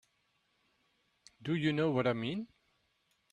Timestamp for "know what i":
1.73-2.13